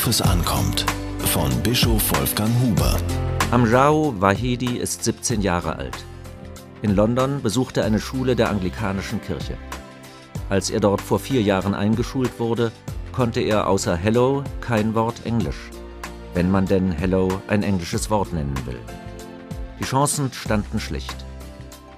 Worauf 0.00 0.08
es 0.08 0.22
ankommt. 0.22 0.86
Von 1.26 1.50
Bischof 1.62 2.18
Wolfgang 2.18 2.50
Huber. 2.62 2.96
Amjao 3.50 4.14
Wahedi 4.18 4.78
ist 4.78 5.04
17 5.04 5.42
Jahre 5.42 5.76
alt. 5.76 6.06
In 6.80 6.96
London 6.96 7.42
besucht 7.42 7.76
er 7.76 7.84
eine 7.84 8.00
Schule 8.00 8.34
der 8.34 8.48
anglikanischen 8.48 9.20
Kirche. 9.20 9.58
Als 10.48 10.70
er 10.70 10.80
dort 10.80 11.02
vor 11.02 11.18
vier 11.18 11.42
Jahren 11.42 11.74
eingeschult 11.74 12.40
wurde, 12.40 12.72
konnte 13.12 13.42
er 13.42 13.68
außer 13.68 13.94
Hello 13.94 14.42
kein 14.62 14.94
Wort 14.94 15.26
Englisch, 15.26 15.68
wenn 16.32 16.50
man 16.50 16.64
denn 16.64 16.92
Hello 16.92 17.28
ein 17.48 17.62
englisches 17.62 18.08
Wort 18.08 18.32
nennen 18.32 18.56
will. 18.64 18.80
Die 19.80 19.84
Chancen 19.84 20.32
standen 20.32 20.80
schlecht. 20.80 21.26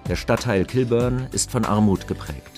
Der 0.09 0.17
Stadtteil 0.17 0.65
Kilburn 0.65 1.29
ist 1.31 1.53
von 1.53 1.65
Armut 1.65 2.09
geprägt. 2.09 2.51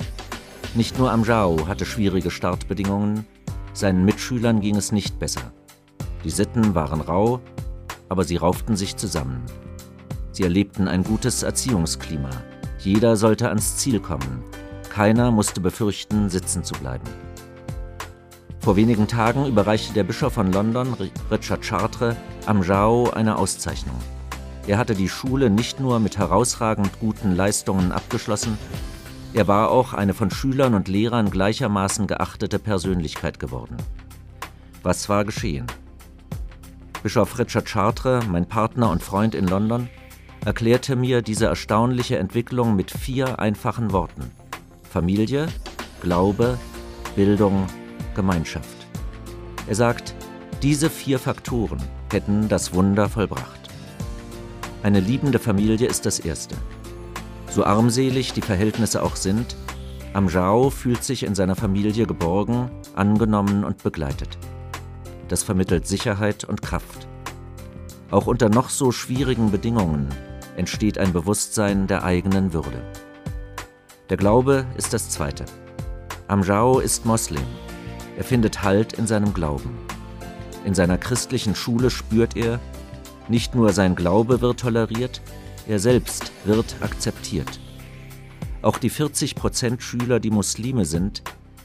Nicht 0.74 0.98
nur 0.98 1.12
Amjao 1.12 1.68
hatte 1.68 1.84
schwierige 1.84 2.30
Startbedingungen, 2.30 3.26
seinen 3.74 4.04
Mitschülern 4.04 4.60
ging 4.60 4.76
es 4.76 4.92
nicht 4.92 5.18
besser. 5.18 5.52
Die 6.24 6.30
Sitten 6.30 6.74
waren 6.74 7.00
rau, 7.00 7.40
aber 8.08 8.24
sie 8.24 8.36
rauften 8.36 8.76
sich 8.76 8.96
zusammen. 8.96 9.42
Sie 10.32 10.44
erlebten 10.44 10.88
ein 10.88 11.04
gutes 11.04 11.42
Erziehungsklima. 11.42 12.30
Jeder 12.78 13.16
sollte 13.16 13.48
ans 13.48 13.76
Ziel 13.76 14.00
kommen. 14.00 14.42
Keiner 14.90 15.30
musste 15.30 15.60
befürchten, 15.60 16.30
sitzen 16.30 16.64
zu 16.64 16.74
bleiben. 16.74 17.04
Vor 18.60 18.76
wenigen 18.76 19.06
Tagen 19.06 19.46
überreichte 19.46 19.92
der 19.92 20.04
Bischof 20.04 20.32
von 20.32 20.50
London, 20.50 20.96
Richard 21.30 21.62
Chartres, 21.62 22.16
Amjao 22.46 23.10
eine 23.10 23.36
Auszeichnung. 23.36 23.96
Er 24.66 24.78
hatte 24.78 24.94
die 24.94 25.10
Schule 25.10 25.50
nicht 25.50 25.80
nur 25.80 26.00
mit 26.00 26.16
herausragend 26.16 26.98
guten 26.98 27.36
Leistungen 27.36 27.92
abgeschlossen, 27.92 28.56
er 29.34 29.48
war 29.48 29.70
auch 29.70 29.92
eine 29.92 30.14
von 30.14 30.30
Schülern 30.30 30.74
und 30.74 30.86
Lehrern 30.86 31.28
gleichermaßen 31.28 32.06
geachtete 32.06 32.60
Persönlichkeit 32.60 33.40
geworden. 33.40 33.76
Was 34.84 35.08
war 35.08 35.24
geschehen? 35.24 35.66
Bischof 37.02 37.36
Richard 37.36 37.66
Chartres, 37.66 38.24
mein 38.28 38.46
Partner 38.46 38.90
und 38.90 39.02
Freund 39.02 39.34
in 39.34 39.48
London, 39.48 39.88
erklärte 40.44 40.94
mir 40.94 41.20
diese 41.20 41.46
erstaunliche 41.46 42.16
Entwicklung 42.16 42.76
mit 42.76 42.92
vier 42.92 43.40
einfachen 43.40 43.90
Worten. 43.90 44.30
Familie, 44.88 45.48
Glaube, 46.00 46.56
Bildung, 47.16 47.66
Gemeinschaft. 48.14 48.86
Er 49.66 49.74
sagt, 49.74 50.14
diese 50.62 50.88
vier 50.88 51.18
Faktoren 51.18 51.82
hätten 52.12 52.48
das 52.48 52.72
Wunder 52.72 53.08
vollbracht. 53.08 53.68
Eine 54.84 55.00
liebende 55.00 55.40
Familie 55.40 55.88
ist 55.88 56.06
das 56.06 56.20
Erste. 56.20 56.54
So 57.54 57.62
armselig 57.62 58.32
die 58.32 58.42
Verhältnisse 58.42 59.00
auch 59.00 59.14
sind, 59.14 59.54
Amjao 60.12 60.70
fühlt 60.70 61.04
sich 61.04 61.22
in 61.22 61.36
seiner 61.36 61.54
Familie 61.54 62.04
geborgen, 62.04 62.68
angenommen 62.96 63.62
und 63.62 63.80
begleitet. 63.84 64.38
Das 65.28 65.44
vermittelt 65.44 65.86
Sicherheit 65.86 66.42
und 66.42 66.62
Kraft. 66.62 67.06
Auch 68.10 68.26
unter 68.26 68.48
noch 68.48 68.70
so 68.70 68.90
schwierigen 68.90 69.52
Bedingungen 69.52 70.08
entsteht 70.56 70.98
ein 70.98 71.12
Bewusstsein 71.12 71.86
der 71.86 72.02
eigenen 72.02 72.52
Würde. 72.52 72.82
Der 74.10 74.16
Glaube 74.16 74.66
ist 74.76 74.92
das 74.92 75.10
Zweite. 75.10 75.44
Amjao 76.26 76.80
ist 76.80 77.06
Moslem. 77.06 77.46
Er 78.16 78.24
findet 78.24 78.64
Halt 78.64 78.94
in 78.94 79.06
seinem 79.06 79.32
Glauben. 79.32 79.78
In 80.64 80.74
seiner 80.74 80.98
christlichen 80.98 81.54
Schule 81.54 81.90
spürt 81.90 82.36
er, 82.36 82.58
nicht 83.28 83.54
nur 83.54 83.72
sein 83.72 83.94
Glaube 83.94 84.40
wird 84.40 84.58
toleriert, 84.58 85.22
er 85.68 85.78
selbst 85.78 86.32
wird 86.44 86.76
akzeptiert. 86.80 87.60
Auch 88.62 88.78
die 88.78 88.90
40 88.90 89.34
Prozent 89.34 89.82
Schüler, 89.82 90.20
die 90.20 90.30
Muslime 90.30 90.84
sind, 90.84 91.22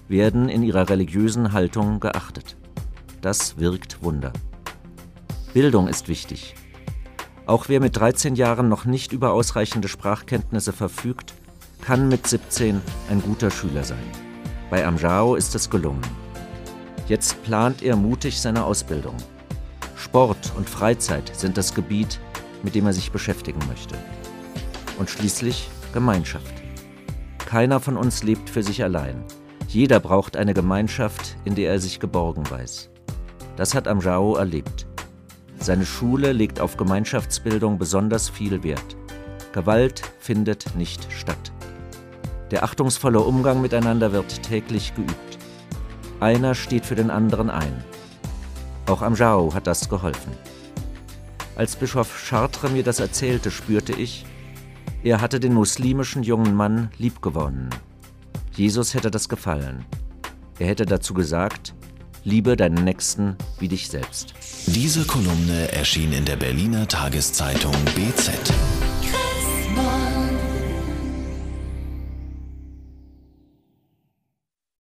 werden 0.08 0.50
in 0.50 0.64
ihrer 0.64 0.90
religiösen 0.90 1.54
Haltung 1.54 2.00
geachtet. 2.00 2.58
Das 3.22 3.58
wirkt 3.58 4.04
Wunder. 4.04 4.34
Bildung 5.54 5.88
ist 5.88 6.08
wichtig. 6.08 6.56
Auch 7.46 7.70
wer 7.70 7.80
mit 7.80 7.96
13 7.96 8.36
Jahren 8.36 8.70
noch 8.70 8.86
nicht 8.86 9.12
über 9.12 9.34
ausreichende 9.34 9.88
Sprachkenntnisse 9.88 10.74
verfügt, 10.74 11.34
kann 11.82 12.08
mit 12.08 12.28
17 12.28 12.82
ein 13.10 13.22
guter 13.22 13.50
Schüler 13.50 13.84
sein. 13.84 13.98
Bei 14.70 14.86
Amjao 14.86 15.36
ist 15.36 15.56
es 15.56 15.70
gelungen. 15.70 16.02
Jetzt 17.08 17.42
plant 17.44 17.82
er 17.82 17.96
mutig 17.96 18.40
seine 18.40 18.64
Ausbildung. 18.64 19.16
Sport 19.96 20.54
und 20.56 20.70
Freizeit 20.70 21.36
sind 21.36 21.58
das 21.58 21.74
Gebiet, 21.74 22.20
mit 22.64 22.76
dem 22.76 22.86
er 22.86 22.94
sich 22.94 23.12
beschäftigen 23.12 23.60
möchte. 23.68 23.96
Und 24.98 25.10
schließlich 25.10 25.70
Gemeinschaft. 25.94 26.54
Keiner 27.46 27.80
von 27.80 27.98
uns 27.98 28.24
lebt 28.24 28.50
für 28.50 28.64
sich 28.64 28.84
allein. 28.84 29.24
Jeder 29.68 30.00
braucht 30.00 30.36
eine 30.36 30.54
Gemeinschaft, 30.54 31.36
in 31.46 31.56
der 31.56 31.72
er 31.72 31.80
sich 31.80 32.00
geborgen 32.00 32.50
weiß. 32.50 32.90
Das 33.56 33.74
hat 33.74 33.88
Amjao 33.88 34.36
erlebt. 34.36 34.88
Seine 35.60 35.86
Schule 35.86 36.32
legt 36.32 36.60
auf 36.60 36.78
Gemeinschaftsbildung 36.78 37.78
besonders 37.78 38.30
viel 38.30 38.64
Wert. 38.64 38.96
Gewalt 39.52 40.02
findet 40.20 40.76
nicht 40.76 41.12
statt. 41.12 41.52
Der 42.52 42.64
achtungsvolle 42.64 43.20
Umgang 43.20 43.62
miteinander 43.62 44.12
wird 44.12 44.44
täglich 44.44 44.96
geübt. 44.96 45.38
Einer 46.20 46.56
steht 46.56 46.86
für 46.86 46.96
den 46.96 47.12
anderen 47.12 47.50
ein. 47.50 47.84
Auch 48.88 49.02
Amjao 49.02 49.54
hat 49.54 49.68
das 49.68 49.88
geholfen. 49.88 50.34
Als 51.60 51.76
Bischof 51.76 52.26
Chartres 52.26 52.72
mir 52.72 52.84
das 52.84 53.02
erzählte, 53.02 53.52
spürte 53.52 53.92
ich, 53.92 54.26
er 55.04 55.20
hatte 55.20 55.42
den 55.42 55.54
muslimischen 55.54 56.24
jungen 56.24 56.56
Mann 56.56 56.90
liebgewonnen. 56.98 57.70
Jesus 58.56 58.94
hätte 58.94 59.12
das 59.12 59.28
gefallen. 59.28 59.84
Er 60.58 60.68
hätte 60.68 60.86
dazu 60.86 61.14
gesagt, 61.14 61.76
liebe 62.24 62.56
deinen 62.56 62.86
Nächsten 62.86 63.36
wie 63.60 63.68
dich 63.68 63.90
selbst. 63.90 64.34
Diese 64.68 65.04
Kolumne 65.04 65.70
erschien 65.74 66.14
in 66.14 66.24
der 66.24 66.38
Berliner 66.38 66.88
Tageszeitung 66.88 67.76
BZ. 67.94 68.54